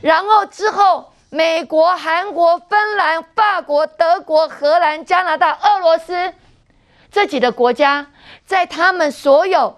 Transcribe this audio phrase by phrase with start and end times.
[0.00, 6.32] 然后之后美国、韩国、芬兰、法国、德国、荷兰、加拿大、俄罗斯
[7.12, 8.06] 这几个国家，
[8.46, 9.76] 在他们所有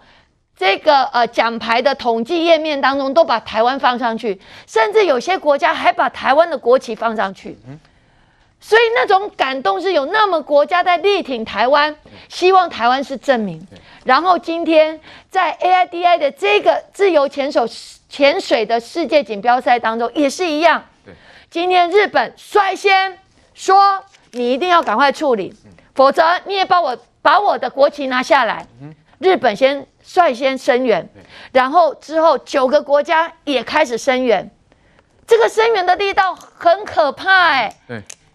[0.56, 7.58] 这个呃奖牌的统计页面当中，都把台湾放上去，甚至有些国家还把台湾的国旗放上去。
[8.60, 11.96] 所以那种感动是有那么国家在力挺台湾，
[12.28, 13.66] 希望台湾是证明。
[14.04, 17.66] 然后今天在 AIDI 的这个自由前手
[18.12, 20.84] 潜水的世界锦标赛当中也是一样。
[21.48, 23.18] 今天日本率先
[23.54, 25.54] 说，你一定要赶快处理，
[25.94, 28.66] 否则你也把我把我的国旗拿下来。
[29.18, 31.08] 日本先率先声援，
[31.52, 34.50] 然后之后九个国家也开始声援。
[35.26, 37.74] 这个声援的力道很可怕哎。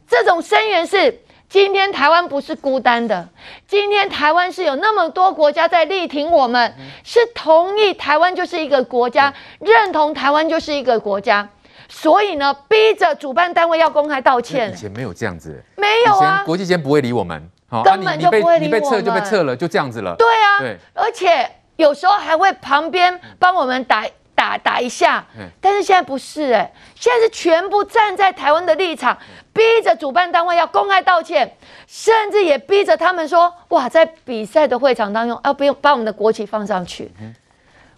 [0.07, 3.29] 这种声援是今天台湾不是孤单的，
[3.65, 6.73] 今天台湾是有那么多国家在力挺我们，
[7.05, 11.47] 是同意台湾就是一个国家，认同台湾就是一个国家，
[11.87, 14.73] 所以呢，逼着主办单位要公开道歉。
[14.73, 17.49] 以前没有这样子，没有啊，国际间不会理我们，
[17.81, 20.13] 根本就不会理我们，你被撤就被撤了，就这样子了。
[20.17, 24.05] 对啊，对，而且有时候还会旁边帮我们打。
[24.37, 25.25] 打打一下，
[25.59, 29.17] 但是现在不是哎、欸，现在是全部站在台湾的立场，
[29.51, 31.57] 逼着主办单位要公开道歉，
[31.87, 37.11] 甚至也逼着他们说，哇，在比赛的会场当中，要不用把我们的国旗放上去，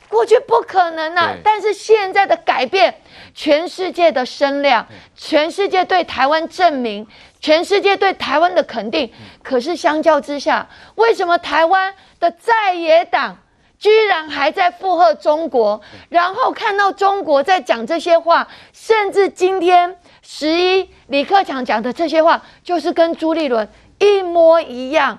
[0.07, 1.35] 过去不可能啊。
[1.43, 2.95] 但是现在的改变，
[3.35, 4.87] 全世界的声量，
[5.17, 7.05] 全世界对台湾证明，
[7.41, 9.11] 全世界对台湾的肯定，
[9.43, 13.37] 可是相较之下，为什么台湾的在野党？
[13.79, 25.17] 居然还在附和中国，然后看到中国在讲这些话，甚至今天十一李克强讲的这些话，就是跟朱立伦一模一样，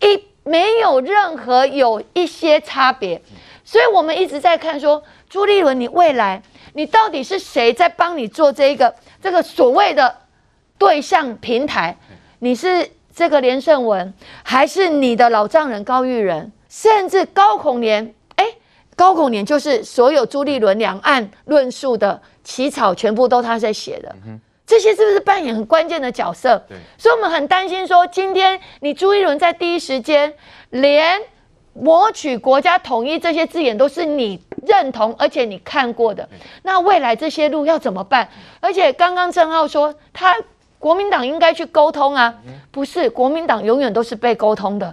[0.00, 3.22] 一没有任何有一些差别，
[3.64, 6.42] 所以我们一直在看说朱立伦，你未来
[6.72, 8.92] 你到底是谁在帮你做这个
[9.22, 10.16] 这个所谓的
[10.76, 11.96] 对象平台？
[12.40, 16.50] 你是这个连胜文，还是你的老丈人高玉仁？
[16.74, 18.44] 甚至高孔年，哎，
[18.96, 24.12] 高孔年就是所有朱立伦两岸论述的起草，全部都他在写的。
[24.66, 26.60] 这些是不是扮演很关键的角色？
[26.68, 30.34] 对，所以我们很担心说，今天你朱立伦在第一时间
[30.70, 31.20] 连
[31.74, 36.28] 谋取国家统一这些字眼都是你认同，而且你看过的，
[36.64, 38.28] 那未来这些路要怎么办？
[38.58, 40.34] 而且刚刚郑浩说，他
[40.80, 42.34] 国民党应该去沟通啊，
[42.72, 44.92] 不是国民党永远都是被沟通的。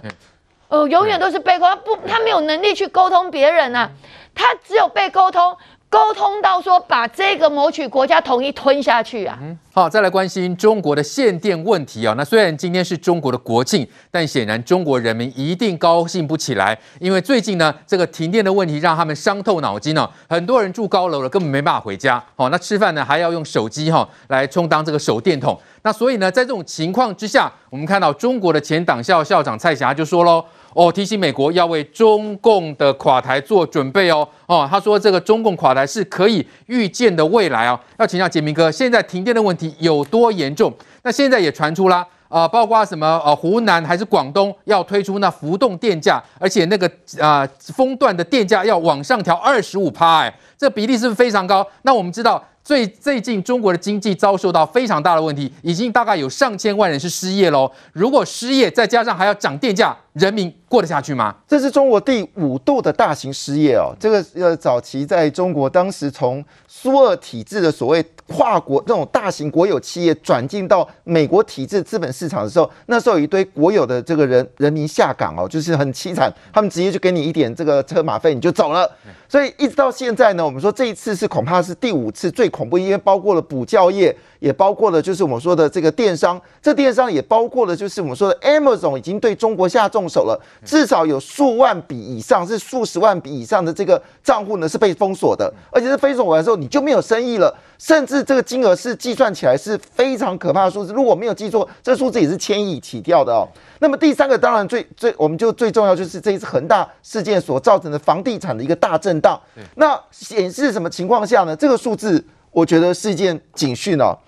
[0.72, 3.90] 哦，永远都是被沟通，他不，他没有能力去沟通别人啊，
[4.34, 5.54] 他只有被沟通，
[5.90, 9.38] 沟通到说把这个谋取国家统一吞下去啊。
[9.42, 12.14] 嗯，好，再来关心中国的限电问题啊。
[12.16, 20.08] 那虽然今天是中国的国庆，但显然中国人民一定高兴不起来，因为最近呢，这个停电的问题让他们伤透脑筋哦。
[20.26, 22.24] 很多人住高楼了，根本没办法回家。
[22.34, 25.60] 好，那吃饭呢还要用手机哈来充当这个手电筒。
[25.82, 30.42] 那所以呢，在这种情况之下，我们看到中国的前党校校长蔡霞就说喽。
[30.74, 34.26] 哦，提醒美国要为中共的垮台做准备哦。
[34.46, 37.78] 哦，他说这个中共垮台是可以预见的未来哦。
[37.98, 40.72] 要请教杰明哥，现在停电的问题有多严重？
[41.02, 46.86] 那现在也传出啦，啊、呃，包括什么呃，湖南还是广东要推出那浮动电价，而且那个
[47.20, 51.66] 啊、呃、风段的电价要往上调二十五趴，哎，这比例是不是非常高？
[51.82, 52.42] 那我们知道。
[52.64, 57.68] 最最近中国的经济遭受到非常大的问题，已经大概有上千万人是失业喽。
[57.92, 61.34] 如果失业再加上还要涨电价，人民过得下去吗？
[61.48, 63.94] 这是中国第五度的大型失业哦。
[63.98, 78.90] 这个呃，早期在中国当时从苏俄体制的所谓跨国这种大型国有企业转进到美国体制资本市场的时候，那时候有一堆国有的这个人人民下岗哦，就是很凄惨，他们直接就给你一点这个车马费你就走了。
[79.28, 103.46] 所以一直到现在呢，我们说这一次是恐怕是第五次最恐怖，因为包括了补教业，也包括了就是我们说的这个电商，这电商也包括了就是我们说的 Amazon 已经对中国下重动手了，至少有数万笔以上，是数十万笔以上的这个账户呢是被封锁的，而且是封锁完之后你就没有生意了，甚至这个金额是计算起来是非常可怕的数字，如果没有记错，这数字也是千亿起跳的哦。
[103.78, 109.40] 那么第三个当然最最我们就最重要就是这一次恒大事件所造成的房地产的一个大震荡。
[109.76, 111.54] 那显示什么情况下呢？
[111.54, 114.18] 这个数字我觉得是一件警讯哦。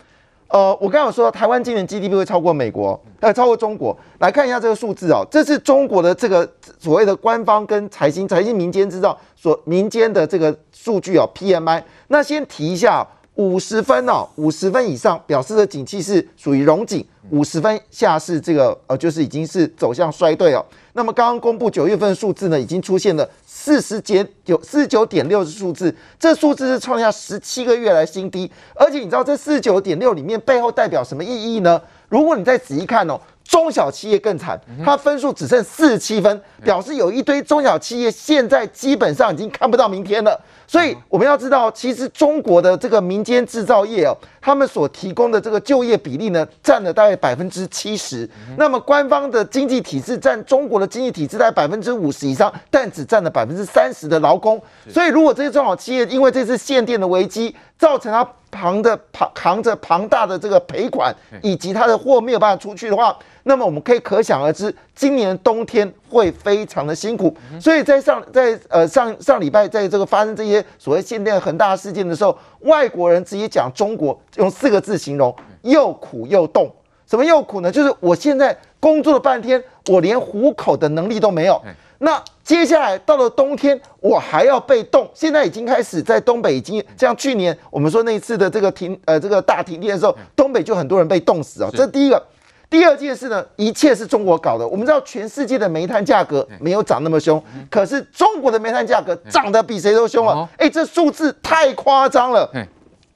[0.55, 3.97] 呃，我刚刚有说台湾今年 GDP 会超过美国，呃，超过中国。
[4.21, 6.49] 来看一下这个数字哦，这是中国的这个
[6.79, 11.83] 所谓的官方跟财经财经民间知道所民间的这个数据哦，PMI。
[12.07, 13.05] 那先提一下，
[13.35, 20.65] 五十分哦，五十分以上表示的景气是属于荣景，五十分下是这个呃，就是已经是走向衰退哦。
[20.93, 28.51] 那么刚刚公布九月份数字呢，已经出现了四十减九四十九点六的数字，这数字是创下十七个月来新低。
[28.75, 31.81] 而且你知道这四十九点六里面背后代表什么意义呢？
[32.09, 40.41] 如果你再仔细看哦，中小企业更惨，它分数只剩四十七分，表示有一堆中小企业现在基本上已经看不到明天了。
[40.67, 48.29] 所以我们要知道，其实中国的这个民间制造业哦，他们所提供的这个就业比例呢，占了大概百分之七十。
[48.57, 54.61] 那么官方的经济体制占中国的经济体制在百分之五十以上，但只占了百分之三十的劳工。
[54.89, 61.13] 所以如果这些中小企业因为这次限电的危机，造成它扛的庞扛着庞大的这个赔款，
[61.43, 67.37] 以及他的货没有办法出去的话，那么我们可以可想而知，今年冬天会非常的辛苦。
[67.61, 76.71] 所以在上在呃上上礼拜，在这个发生这些所谓限电恒大事件的时候，外国人直接讲中国用四个字形容：又苦又冻。
[77.07, 77.71] 什么又苦呢？
[77.71, 81.61] 就是我现在工作了半天，我连糊口的能力都没有。
[81.99, 85.09] 那接下来到了冬天，我还要被冻。
[85.15, 91.71] 现在已经开始在东北，已经像去年我们说那一次的这个停呃这个大停电的时候，东北就很多人被冻死啊。
[91.73, 92.23] 这是第一个。
[92.69, 94.67] 第二件事呢，一切是中国搞的。
[94.67, 100.49] 我们知道全世界的煤炭价格没有涨那么凶，可是中国的煤炭价格涨得比谁都凶了。
[100.59, 102.51] 哎，这数字太夸张了。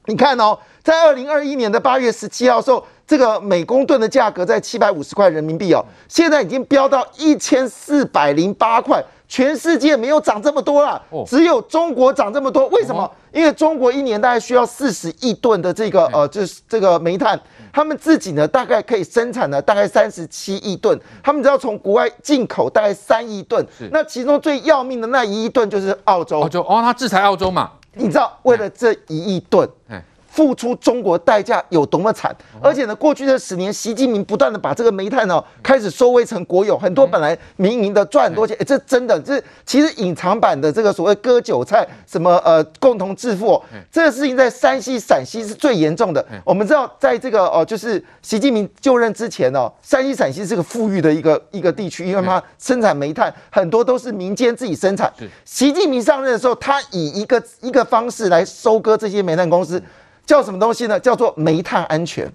[0.06, 2.84] 你看哦，在二零二一年的八月十七号的时候。
[3.08, 12.68] 这个每公吨的价格在七百五十块人民币哦，现在已经飙到一千四百零八块，全世界没有涨这么多了，只有中国涨这么多。
[12.68, 13.10] 为什么？
[13.32, 17.40] 因为中国一年大概需要四十亿吨的这个呃，就是这个煤炭，
[17.72, 26.42] 他们自己呢大概可以生产呢大概三十七亿吨，他们只要从国外进口大概三亿吨，那其中最要命的那一亿吨就是澳洲。
[26.42, 27.70] 澳洲哦，他制裁澳洲嘛？
[27.94, 29.66] 你知道为了这一亿吨？
[30.38, 32.32] 付出中国代价有多么惨？
[32.62, 46.24] 而且呢，过去的十年，习近平不断的把这个煤炭哦开始收归成国有，很多本来民营的赚很多钱，哎，这真的，这其实隐藏版的这个所谓割韭菜，什么呃共同致富，哦，这个事情在山西、陕西是最严重的。
[46.44, 55.12] 我们知道，在这个哦，就是习近平就任之前哦，山西、陕西是个富裕的一个一个地区，因为它生产煤炭很多都是民间自己生产。
[55.44, 59.82] 习近平上任的时候，他以一个一个方式来收割这些煤炭公司。
[60.28, 61.00] 叫什么东西呢？
[61.00, 62.30] 叫做煤炭安全。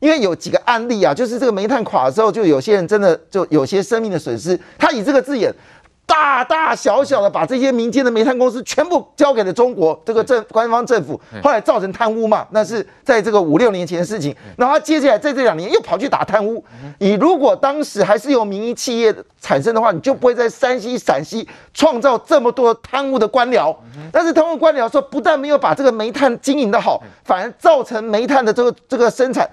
[0.00, 4.58] 因为有几个案例啊，就是这个煤炭垮了之后，就有些人真的就有些生命的损失。
[4.78, 5.54] 他以这个字眼。
[6.06, 14.34] 大大小小的把这些民间的煤炭公司全部交给了中国这个政官方政府，后来造成贪污嘛，那是在这个五六年前的事情。
[14.56, 16.62] 然后他接下来在这两年又跑去打贪污。
[16.98, 23.74] 你如果当时还是由民营企业产生的话，你就不会在山西、陕西创造这么多贪污的官僚。
[24.12, 29.48] 但是贪污官僚说，不但没有把这个煤炭经营的好，反而造成煤炭的这个这个生产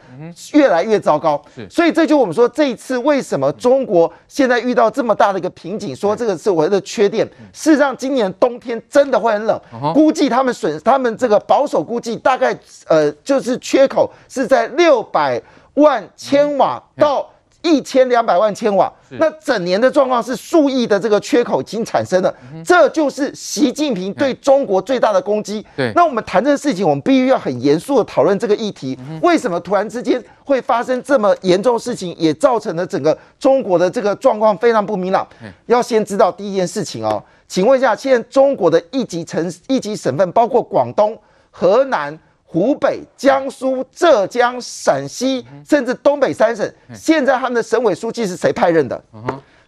[0.53, 1.42] 越来越糟糕。
[1.69, 6.40] 所以这就我们说这一次为什么中国现在遇到这么大的一个瓶颈，说这个。
[6.41, 7.25] 是我的缺点。
[7.53, 9.61] 事实上，今年冬天真的会很冷。
[9.93, 12.57] 估计他们损，他们这个保守估计大概
[12.88, 15.41] 呃，就是缺口是在六百
[15.75, 17.29] 万千瓦到。
[17.62, 22.34] 一千两百万千瓦，那整年的状况是数亿的这个缺口已经产生了，
[22.66, 25.66] 这就是习近平对中国最大的攻击。
[25.75, 28.98] 对，那我们谈这个事情，我们必须要很严肃的讨论这个议题。
[29.22, 35.28] 为什么突然之间会发生这么严重的事情，也造成了整个中国的这个状况非常不明朗？
[35.68, 41.18] 要先知道第一件事情哦，请问一下，现在中国的一级城、一级省份，包括广东、
[41.50, 42.18] 河南。
[42.51, 49.01] 湖北、江苏、浙江、陕西，甚至东北三省，现在他们的省委书记是谁派任的？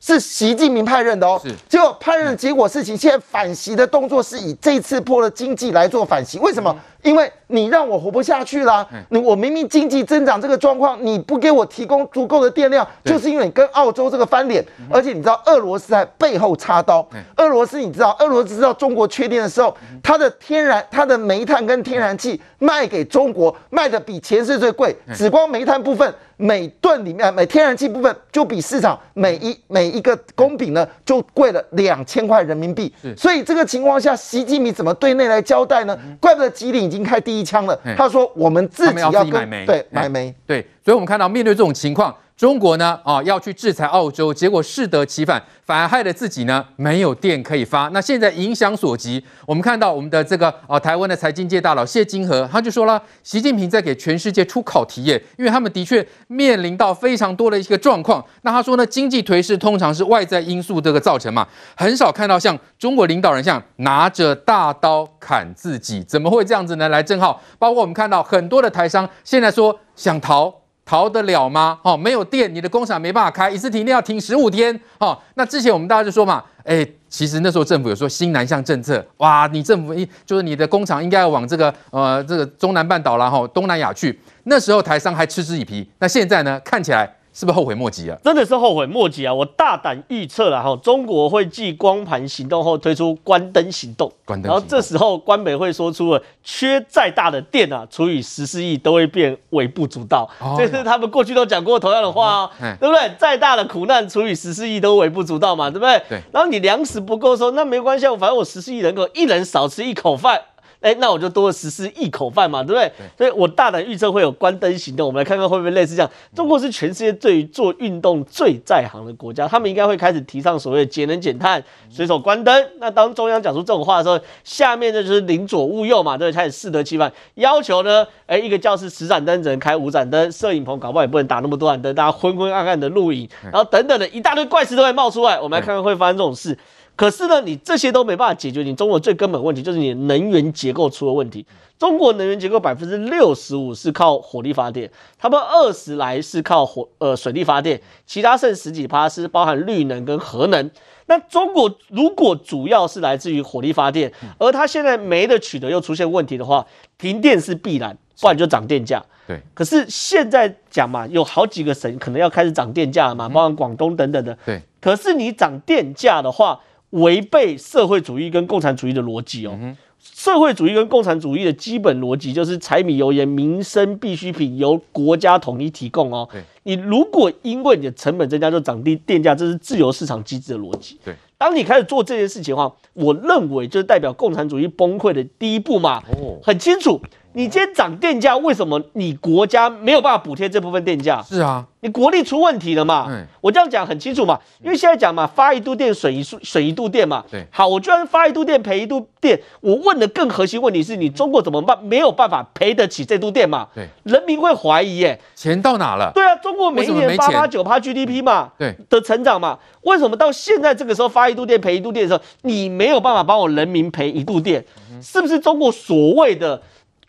[0.02, 1.42] 是习近平派任的哦。
[1.70, 6.38] 结果派任的结果，事情现在反袭的动作是以这次破了经济来做反袭。
[6.40, 6.78] 为什么？
[7.04, 17.08] 因为你让我活不下去了，你我明明经济增长这个状况，你不给我提供足够的电量，就是因为你跟澳洲这个翻脸，而且你知道俄罗斯在背后插刀。
[17.38, 32.94] 俄罗斯你知道，俄罗斯知道中国缺电的时候，它的天然、它的煤炭跟天然气卖给中国卖的比全世界最贵，只光煤炭部分，每吨里面每天然气部分就比市场每一每一个公饼呢就贵了两千块人民币。
[33.16, 35.98] 所以这个情况下，习近平怎么对内来交代呢？
[36.20, 36.84] 怪不得吉林。
[36.84, 37.80] 已经开第一枪了。
[37.98, 40.62] 他说：“我们自己要跟买煤，对买煤，对。
[40.84, 47.88] 所以，我们看到面对这种情况，中国呢啊要去制裁澳洲，结果适得其反，反而害了自己呢没有电可以发。
[47.90, 58.24] 那现在影响所及，我们看到我们的这个啊台湾的财经界大佬谢金河他就说了，习近平在给全世界出考题耶，因为他们的确面临到非常多的一个状况。
[58.42, 61.48] 那他说呢，经济颓势通常是外在因素这个造成嘛，
[61.78, 66.90] 很少看到像中国领导人像拿着大刀砍自己，怎么会这样子呢？
[66.90, 70.63] 来，正皓，包括我们看到很多的台商现在说想逃。
[70.86, 71.80] 逃得了吗？
[71.84, 74.78] 哦，没有电，你的工厂没办法开，一次停电要停十五天。
[75.00, 84.20] 哦，那之前我们大家就说嘛，哎，其实那时候政府有说新南向政策，哇，你政府一就是你的工厂应该要往这个呃这个中南半岛然后东南亚去。
[84.44, 87.10] 那时候台商还嗤之以鼻，那现在呢，看起来。
[87.34, 88.18] 是不是后悔莫及啊？
[88.24, 89.34] 真的是后悔莫及啊！
[89.34, 94.52] 我大胆预测了哈，中国会继光盘行动后推出关灯行动，关灯。
[94.52, 100.30] 然后这时候官媒会说出了缺再大的电啊，除以十四亿都会变微不足道。
[100.40, 103.12] 哦、这是他们过去都讲过同样的话哦，哦对不对？
[103.18, 106.00] 再大的苦难除以十四亿都微不足道嘛，对不对？
[106.08, 106.22] 对。
[106.32, 110.40] 然后你粮食不够的时候，那没关系，反正我十四亿人口，一人少吃一口饭。
[110.84, 112.92] 哎，那我就多了十四亿口饭嘛，对不对？
[113.18, 115.08] 对，所以我大胆预测会有关灯行动。
[115.08, 116.12] 我们来看看会不会类似这样。
[116.36, 122.68] 中国是全世界对于做运动最在行的国家，他们应该会开始提倡所谓的节能减碳、随手关灯。
[122.80, 126.36] 那当中央讲出这种话的时候，下面的就是宁左勿右嘛，对不对？
[126.36, 135.40] 开始适得其反，要求呢，哎，一个教室十盏灯只能开五盏灯，摄影棚搞不好也不能打那么多盏灯，大家昏昏暗暗的录影，然后等等的一大堆怪事都会冒出来。
[135.40, 136.58] 我们来看看会发生这种事。
[136.96, 141.46] 可是呢，你这些都没办法解决你中国最根本问题，就是你的能源结构出了问题。
[141.80, 150.70] 中国能源结构百分之六十五是靠火力发电，他们二十来是靠火呃水力发电，其他剩十几趴是包含绿能跟核能。
[151.08, 156.66] 那中国如果主要是来自于火力发电，而它现在煤的取得又出现问题的话，
[156.98, 159.04] 停电是必然，不然就涨电价。
[159.28, 159.42] 对。
[159.54, 164.38] 可是现在讲嘛，有好几个省可能要开始涨电价了嘛，包括广东等等的。
[164.46, 164.62] 对。
[164.80, 166.62] 可是你涨电价的话，
[166.94, 169.58] 违背社会主义跟共产主义的逻辑哦，
[170.00, 176.28] 社会主义跟共产主义的基本逻辑就是柴米油盐民生必需品由国家统一提供哦。
[176.64, 181.00] 你如果因为你的成本增加就涨低电价，这是自由市场机制的逻辑。
[181.04, 185.98] 对，当你开始做这件事情的话，我认为就是代表共产主义崩溃的第一步嘛。
[186.12, 187.02] 哦，很清楚。
[187.36, 191.22] 你今天涨电价，为什么你国家没有办法补贴这部分电价？
[191.22, 193.08] 是啊，你国力出问题了嘛？
[193.10, 197.24] 嗯，我这样讲很清楚嘛，因为现在讲嘛，发一度电损一度损一度电嘛。
[197.32, 201.78] 对，好，我居然发一度电赔一度电，我问的更核心问题是你中国怎么办？
[201.84, 203.68] 没有办法赔得起这度电嘛？
[203.74, 206.12] 对，人民会怀疑耶，钱到哪了？
[206.14, 214.64] 对啊，中国每一年八八九趴 GDP 嘛，对的成长嘛，为什么到现在这个时候发一度电赔一度电的时候，你没有办法帮我人民赔一度电？
[215.02, 216.62] 是不是中国所谓的？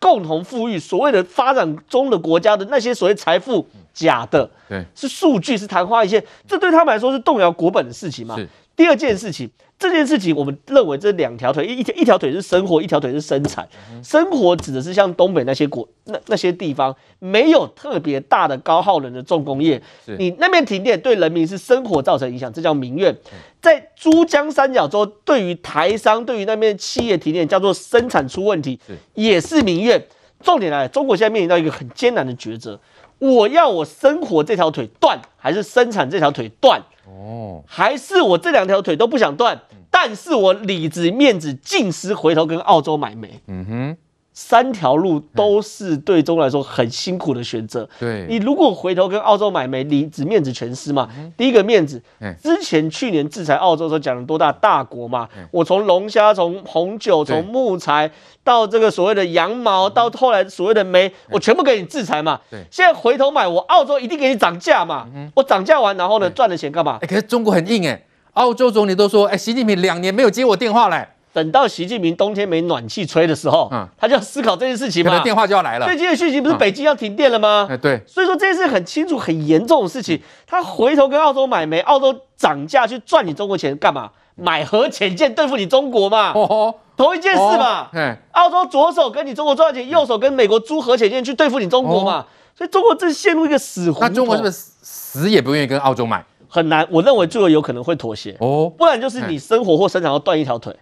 [0.05, 8.37] 共同富裕，所谓的发展中的国家的那些所谓财富，假的，对，是数据，是昙花一现，这对他们来说是动摇国本的事情嘛？
[8.75, 8.85] 是。
[8.85, 13.67] 第二件事情，这件事情我们认为这两条腿，一条一条腿是生活，一条腿是生产。
[14.03, 19.81] 生活指的是像东北那些国那那些地方，没有特别大的高耗能的重工业，
[20.17, 23.15] 你那边停电对人民是生活造成影响，这叫民怨。
[23.61, 28.79] 在珠江三角洲，对于台商，对于那边企业停电，叫做生产出问题，
[29.13, 30.05] 也是民怨。
[30.43, 32.79] 重点来了，中国现在面临到一个很艰难的抉择：
[33.17, 36.79] 我要我生活这条腿断，还是生产这条腿断？
[37.05, 43.41] 哦，还是我这两条腿都不想断，但是我里子面子尽失，回头跟澳洲买煤。
[43.47, 43.97] 嗯哼。
[44.37, 47.87] 三条路都是对中国来说很辛苦的选择。
[47.97, 51.07] 对，你如果回头跟澳洲买煤，你只面子全失嘛。
[51.37, 51.99] 第一个面子，
[52.43, 55.27] 之前去年制裁澳洲的时候讲了多大大国嘛？
[55.51, 58.11] 我从龙虾、从红酒、从木材
[58.43, 62.41] 到这个所谓的羊毛，到后来所谓的煤，我全部给你制裁嘛。
[62.51, 65.07] 对，现在回头买，我澳洲一定给你涨价嘛。
[65.33, 66.99] 我涨价完，然后呢，赚了钱干嘛？
[67.01, 71.14] 哎，可是中国很硬哎，澳洲总理都说，哎，习近平两年没有接我电话来。
[71.35, 75.11] 等到习近平冬天没暖气吹的时候，嗯，他就要思考这件事情嘛。
[75.11, 75.85] 可能电话就要来了。
[75.85, 77.67] 最近的讯息不是北京要停电了吗？
[77.69, 78.01] 哎，对。
[78.07, 80.17] 所以说这件事很清楚、很严重的事情。
[80.47, 84.09] 他回头跟澳洲买煤，澳洲涨价去赚你中国钱干嘛？
[84.35, 86.31] 买核潜舰对付你中国嘛？
[86.33, 87.89] 哦，同一件事嘛。
[87.91, 88.15] 嗯。
[88.31, 92.25] 澳洲左手跟你中国赚钱，右手跟美国租核潜舰去对付你中国嘛？
[92.57, 94.07] 所以中国正陷入一个死胡同。
[94.07, 96.23] 那中国是不是死也不愿意跟澳洲买？
[96.55, 98.33] 很难，我认为最后有可能会妥协。
[98.39, 100.73] 哦，不然就是你生活或生产要断一条腿，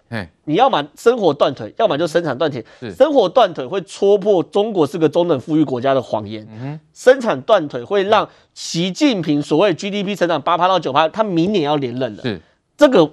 [0.44, 2.64] 你要么生活断腿，要么就生产断腿。
[2.96, 6.46] 生活断腿会戳破中国是个中等富裕国家的谎言，
[6.92, 12.40] 生产断腿会让习近平所谓 GDP 成长八趴到九趴，他明年要连任了，是。
[12.76, 13.10] 这个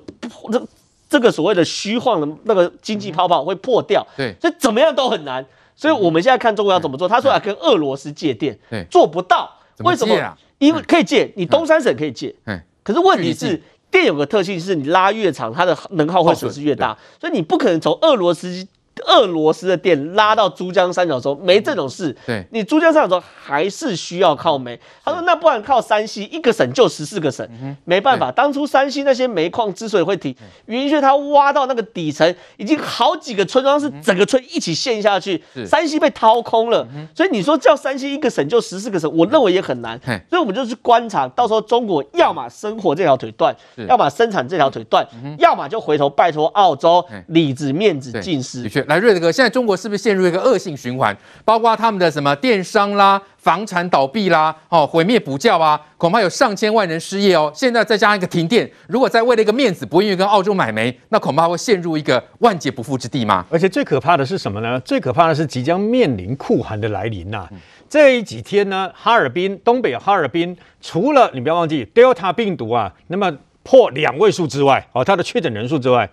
[0.52, 0.62] 这
[1.10, 5.44] 这个所谓的虚晃的那个经济泡泡会破掉，对，所以怎么样都很难。
[5.76, 8.56] 所以我们现在看中国要怎么做，他说要跟俄罗斯借电，
[8.92, 9.50] 做不到。
[9.80, 10.16] 为什么？
[10.22, 10.38] 啊？
[10.62, 18.68] 因为可以借，你东三省可以借，嗯，可是问题是电有个特性是你拉越长，它的能耗会损失越大，所以你不可能从俄罗斯。
[19.02, 24.80] 俄罗斯的电拉到珠江三角洲没这种事，对，你珠江三角洲还是需要靠煤。
[25.04, 27.48] 他说那不然靠山西，一个省就十四个省，
[27.86, 28.32] 没办法。
[28.32, 36.88] 当初山西那些煤矿之所以会停，原因是它挖到那个底层，已经好几个村庄是整个村一起陷下去，山西被掏空了。
[37.16, 40.00] 所以你说叫山西一个省就十四个省，我认为也很难。
[40.30, 43.56] 所以我们就去观察，到时候中国要么生活这条腿断，
[43.88, 45.06] 要么生产这条腿断，
[45.40, 48.70] 要么就回头拜托澳洲里子面子尽失。
[48.92, 51.16] 来，瑞德哥，现在中国是不是陷入一个恶性循环？
[51.46, 57.50] 包括他们的什么电商啦、房产倒闭啦、哦毁灭补教啊，恐怕有上千万人失业哦。
[57.56, 63.46] 现在再加上一个停电，如果再为了一个面子不愿意跟澳洲买煤，那恐怕会陷入一个万劫不复之地嘛？
[63.50, 64.78] 而且最可怕的是什么呢？
[64.82, 67.50] 最可怕的是即将面临酷寒的来临呐、啊！
[67.52, 67.58] 嗯、
[67.88, 73.32] 这几天呢，哈尔滨东北哈尔滨，除了你不要忘记 Delta 病毒啊，那么
[73.64, 76.10] 破两位数之外，哦，它的确诊人数之外，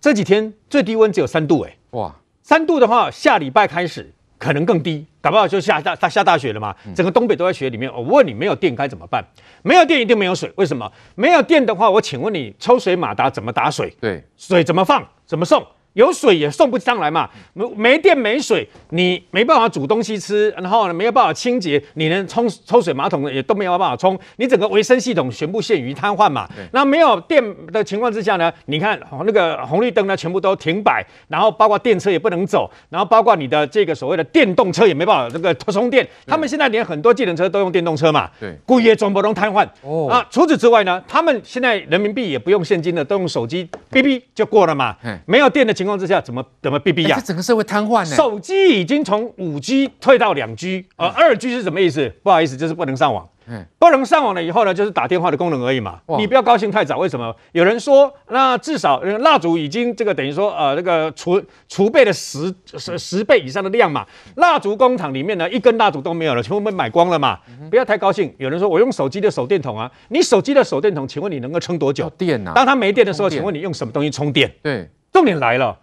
[0.00, 2.14] 这几天最低温只有三度、欸，哎，哇！
[2.42, 6.74] 三度的话，下礼拜开始可能更低，搞不好就下大大下大雪了嘛。
[6.94, 7.90] 整个东北都在雪里面。
[7.92, 9.24] 我问你，没有电该怎么办？
[9.62, 10.90] 没有电一定没有水，为什么？
[11.14, 13.96] 没有电的话，我请问你，抽水马达怎么打水？
[14.00, 15.02] 对，水怎么放？
[15.24, 15.64] 怎么送？
[15.94, 26.48] 有水也送不上来嘛，没没电没水，你没办法煮东西吃，然后呢没有办法清洁，你连冲抽水马桶也都没有办法冲，你整个卫生系统全部陷于瘫痪嘛。
[26.72, 36.06] 那没有电的情况之下呢，你看那个红绿灯呢全部都停摆，然后包括电车也不能走，然后包括你的这个所谓的电动车也没办法那个充电。
[36.26, 39.64] 他们现在连很多智能车都用电动车嘛，对，故意装不动瘫痪。
[39.82, 44.96] 哦啊，除此之外呢，他们现在人民币也不用现金了，都用手机哔哔就过了嘛。
[45.00, 45.83] 嘿没有电的情况。
[45.84, 47.16] 情况之下怎么怎么 BB 呀？
[47.16, 48.16] 这整个社会瘫痪呢？
[48.16, 52.08] 手机已经从五 G 退到两 G，而二 G 是什么意思？
[52.22, 53.28] 不好意思，就是不能上网。
[53.46, 56.00] 嗯，不能上网了以后呢，就是打电话的功能而已嘛。
[56.18, 57.36] 你不要高兴太早，为什么？
[57.52, 61.38] 有人说，那至少蜡烛已经这个等于说呃，那个储
[61.68, 64.06] 储备了十十十倍以上的量嘛。
[64.36, 67.38] 蜡烛工厂里面呢，一根蜡烛都没有了，全部被买光了嘛。
[67.60, 68.34] 嗯、不要太高兴。
[68.38, 72.08] 有人说我用手机的手电筒啊，你手机的手电筒，请问你能够撑多久？
[72.16, 72.52] 电、啊。
[72.54, 74.50] 当它没电的时候，电请问你用什么东西充电？
[74.62, 74.88] 对。
[75.14, 75.78] 重点来了，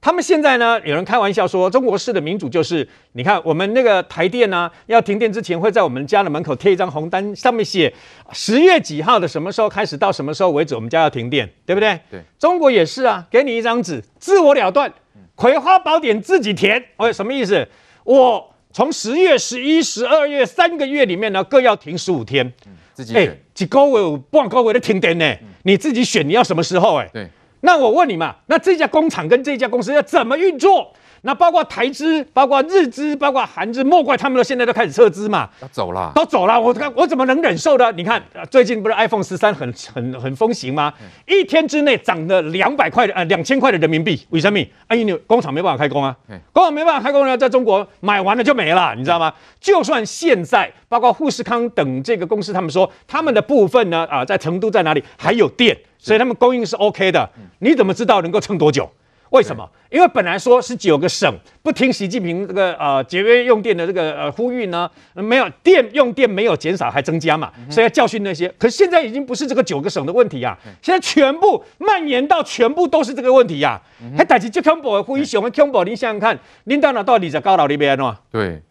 [0.00, 7.92] 他们现在呢，有人开玩笑说，中国式的民主就是，你看我们那个台电呢，要停电之前会在我们家的门口贴一张红单，上面写
[8.30, 11.98] 十月几号的什么时候开始到什么时候为止，我们家要停电，对不对？
[12.08, 12.22] 对。
[12.38, 14.92] 中国也是啊，给你一张纸，自我了断，
[15.34, 16.80] 葵花宝典自己填。
[16.98, 17.66] 哎，什么意思？
[18.04, 22.46] 我从十月、十一、十二月三个月里面呢，各要停十五天。
[22.64, 23.28] 嗯，自己选。
[23.28, 25.26] 哎，几个月、半个月的停电呢？
[25.42, 26.94] 嗯，你自己选你要什么时候？
[27.00, 27.28] 哎，对。
[27.60, 30.92] 那我问你嘛，那这家工厂跟这家公司要怎么运作？
[31.22, 36.60] 那包括台资、包括日资、包括韩资，莫怪他们都现在都开始撤资嘛，要走了，都走了。
[36.60, 37.90] 我看我怎么能忍受呢？
[37.92, 40.92] 你看，最近不是 iPhone 十三很很很风行吗？
[41.00, 44.58] 嗯、一天之内涨了两百块的呃两千块的人民币，为什么？
[44.86, 49.28] 哎，因为工厂没办法开工啊，嗯、工厂没办法开工呢，在中国买完了就没了，你知道吗？
[49.28, 55.76] 嗯、就算现在包括富士康等这个公司，他们说他们的部分呢啊、呃，在成都在哪里还有电。
[56.00, 57.28] 所以他们供应是 OK 的，
[57.58, 58.88] 你怎么知道能够撑多久？
[59.30, 59.68] 为什么？
[59.90, 68.48] 因为本来说是九个省不听习近平这个呃节约用电的这个呃呼吁呢，没有电用电没有减少还增加嘛，所以要教训那些。
[68.58, 73.80] 可是现在已经不是这个九个省的问题呀，现在全部蔓延到全部都是这个问题呀。
[74.16, 78.14] 还打起最恐怖的灰熊的恐怖，你想想看，领导哪到二十高楼里边喏？
[78.30, 78.62] 对，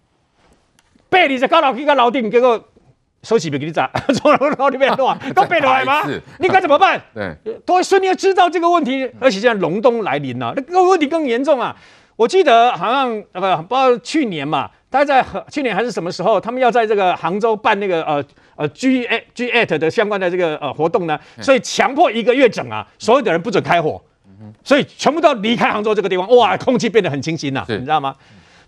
[1.10, 2.64] 被二十高楼去个楼顶，结果。
[3.24, 6.04] 收起别给你砸， 从楼楼里面乱都背得来吗？
[6.40, 7.02] 你该怎么办？
[7.14, 11.76] 对，都所以你要知道这个问题，而且现在隆冬来临了，那个问题更严重啊！
[12.16, 18.24] 我记得好像呃不，不知道去年嘛，大概在去年还是什么时候，他们要在这个杭州办那个呃
[18.56, 24.02] 呃 G A G eight 的相关的这个呃活动呢，所以强迫一个月整啊，所有的人不准开火，
[24.64, 28.16] 所以全部都离开杭州这个地方，哇，空气变得很清新呐，你知道吗？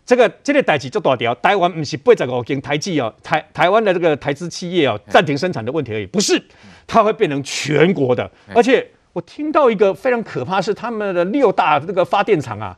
[0.09, 6.43] 这个这个代志就大条，台湾不是八十五间台积哦，台台湾的这个台资企业哦暂停生产的问题而已，不是，
[6.87, 8.27] 它会变成全国的。
[8.55, 12.75] 而且我听到一个非常可怕，是他们的六大这个发电厂啊，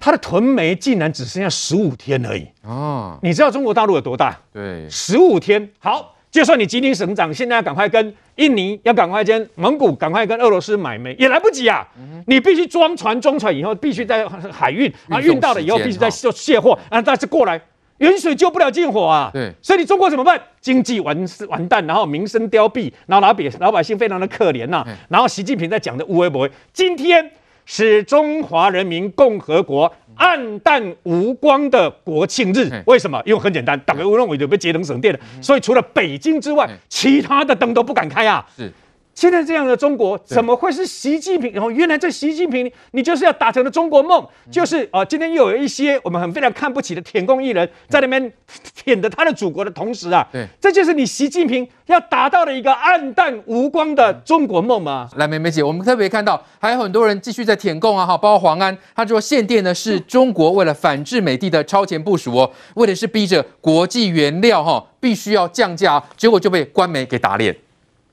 [0.00, 2.44] 它的囤煤竟然只剩下十五天而已。
[2.64, 4.36] 哦，你知道中国大陆有多大？
[4.52, 5.70] 对，十五天。
[5.78, 6.11] 好。
[6.32, 11.86] 就算你吉林省长现在要赶快跟印尼要赶快跟蒙古赶快跟俄罗斯买煤也来不及啊！
[11.98, 17.60] 嗯、你必须装船装船以后必须在海运啊运到了以后必须再卸卸货啊，再次过来
[17.98, 19.30] 远水救不了近火啊！
[19.30, 20.40] 对，所以你中国怎么办？
[20.62, 21.14] 经济完
[21.48, 27.30] 完蛋，然后民生凋敝，然后老百老百姓非常的可怜呐、然后习近平在讲的无为不为，今天
[27.64, 32.70] 使中华人民共和国暗淡无光的国庆日。
[32.86, 33.22] 为什么？
[33.24, 38.46] 因为很简单，大家都认为有被节能省电了，所以除了北京之外，其他的灯都不敢开啊。
[38.56, 38.72] 是。
[39.14, 41.52] 现在这样的中国怎么会是习近平？
[41.52, 48.32] 然后原来这习近平，你就是要达成的中国梦，就是啊，今天又有一些我们很非常看不起的舔共艺人，在那边
[48.74, 55.08] 舔着他的祖国的同时啊，对，这就是你习近平要达到的一个暗淡无光的中国梦吗？
[55.16, 67.54] 来，梅梅姐，我们特别看到还有很多人继续在舔共啊，哈，包括黄安，他说限电呢是中国为了反制美帝的超前部署哦，为的是逼着国际原料哈必须要降价，结果就被官媒给打脸。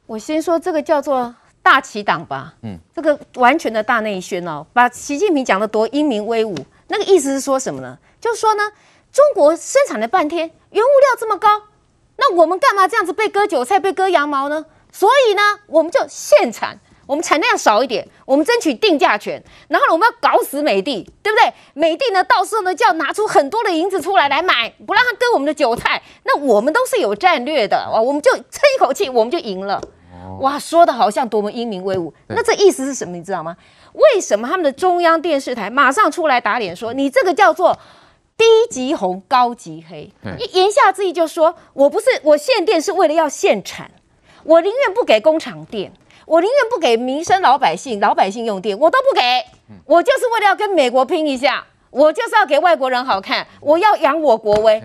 [0.09, 6.55] 我先说这个叫做大旗党吧，嗯，这个完全的大内宣哦，把习近平讲得多英明威武，
[6.87, 7.95] 那个意思是说什么呢？
[8.19, 8.71] 就是说呢，
[9.11, 11.47] 中国生产了半天，原物料这么高，
[12.17, 14.65] 那我们干嘛这样子被割韭菜、被割羊毛呢？
[14.91, 21.53] 所以呢，我们就限产，我们产量少一点，我们争取定价权，然后呢，我们要搞死美帝，对不对？
[21.75, 29.79] 美帝呢，到时候呢就要拿出很多的银子出来来买，不让他割我们的韭菜，那我们都是有战略的啊，我们就撑一口气，我们就赢了。
[30.37, 33.15] 哇，说的好像多么英明威武，那这意思是什么？
[33.15, 33.57] 你知道吗？
[33.93, 37.77] 为什么他们的中央电视台马上出来打脸说，你这个叫做
[38.37, 40.11] 低级红高级黑？
[40.53, 43.89] 言下之意就是说，我不是我限电是为了要限产，
[44.43, 45.91] 我宁愿不给工厂电，
[46.25, 49.21] 我宁愿不给民生老百姓老百姓用电，我都不给，
[49.85, 54.81] 我就是为了要跟美国拼一下，我就是要给外国人好看，我要扬我国威。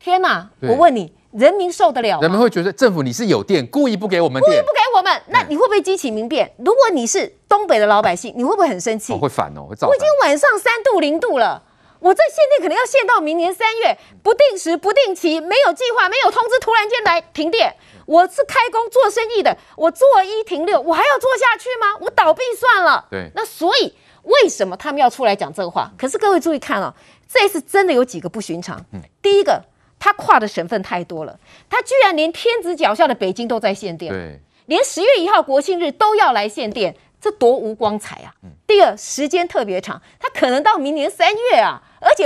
[0.00, 1.12] 天哪，我问你。
[1.32, 2.22] 人民受得了吗？
[2.22, 6.50] 人们会觉得政府你是有电，故意不给我们电，故意不给我们，那你会不会激起民变？
[6.58, 9.12] 如果你是东北的老百姓，你会不会很生气？
[9.12, 11.62] 我会反哦，会我已经晚上三度零度了，
[12.00, 17.74] 我这限电可能要限到明年三月，不定时、不定期，没有计划、没有通知，突然间来停电。
[18.06, 21.98] 我是开工做生意的，我做一停六，我还要做下去吗？
[22.00, 23.04] 我倒闭算了。
[23.10, 25.90] 对，那所以为什么他们要出来讲这个话？
[25.98, 26.94] 可是各位注意看哦，
[27.28, 28.82] 这一次真的有几个不寻常。
[28.92, 29.62] 嗯，第一个。
[29.98, 38.32] 他跨的省份太多了，他居然连天子脚下的北京都在限电，对，连十月一号国庆日都要来限电，这多无光彩啊！
[38.44, 42.24] 嗯、第二，时间特别长，他可能到明年三月啊，而且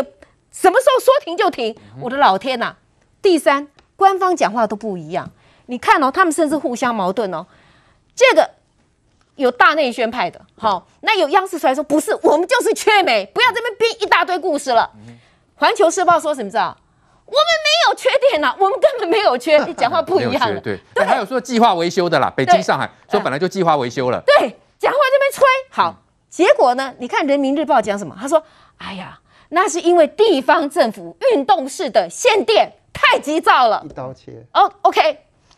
[0.50, 2.76] 什么时候说停就停，嗯、我的老天呐、啊！
[3.22, 5.30] 第三，官方讲话都不一样，
[5.66, 7.46] 你看哦，他们甚至互相矛盾哦。
[8.14, 8.50] 这个
[9.36, 14.90] 有大内宣派的，好、哦，那有央视出来说不是，我们就是缺煤，不要这边编一大堆故事了。
[15.06, 15.18] 嗯、
[15.54, 16.76] 环球时报说什么知道？
[17.26, 19.62] 我们没有缺电呐，我们根本没有缺。
[19.64, 21.04] 你讲话不一样了，对对。
[21.04, 24.22] 还有说计划维修的啦，北京、上海说本来就计划维修了。
[24.26, 25.96] 对，讲话这边吹好，
[26.28, 26.94] 结果呢？
[26.98, 28.16] 你看人民日报讲什么？
[28.20, 28.42] 他说
[28.78, 29.18] ：“哎呀，
[29.50, 35.00] 那是因为地方政府运动式的限电太急躁了，一刀切。”哦，OK，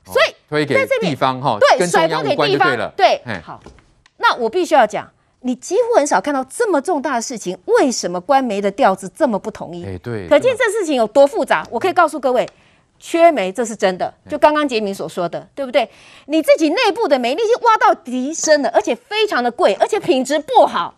[0.05, 3.61] 所以推给地方哈，对，甩锅给地方，对，好。
[4.19, 5.11] 那我必须要讲。
[5.47, 9.85] 你几乎很少看到这么重大的事情，为什么官媒的调子这么不统一？
[9.85, 11.67] 哎，对，可见这事情有多复杂。
[11.71, 12.49] 我可以告诉各位，
[12.99, 15.87] 缺煤这是真的，就刚刚杰明所说的，对不对？
[16.29, 20.95] 你自己内部的煤已经挖到极深了，而且非常的贵，而且品质不好。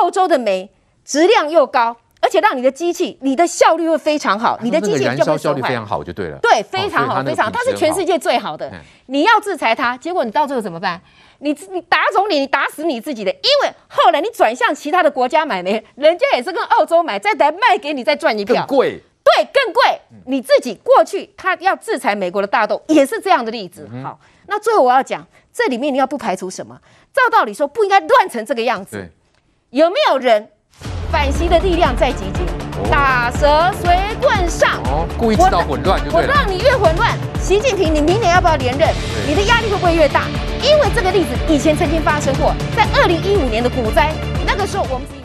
[0.00, 0.70] 澳洲的煤
[1.04, 1.96] 质量又高，
[2.28, 6.38] 而且让你的机器，你的效率会非常好，你的机器就会效率非常好就对了。
[6.42, 8.70] 对，非常好，非常，它是全世界最好的。
[9.06, 11.00] 你要制裁它，结果你到最后怎么办？
[11.38, 19.82] 你你打肿你，你打死你自己的，因为后来你转向其他的国家买煤，人家也是跟澳洲买，再来卖给你，再赚一票，更贵，对，更贵。
[20.26, 23.88] 你自己过去他要制裁美国的大豆，也是这样的例子。
[24.04, 26.78] 好，那最后我要讲，这里面你要不排除什么？
[27.14, 29.08] 照道理说不应该乱成这个样子，
[29.70, 30.50] 有没有人
[31.10, 38.88] 反袭的力量在集结，打蛇随棍上，哦，故意制造混乱，我让你越混乱，习近平，你明年要不要连任？
[39.26, 40.22] 你的压力会不会越大？
[40.62, 44.12] 因为这个例子以前曾经发生过，在二零一五年的股灾，
[44.46, 45.17] 那个时候我们。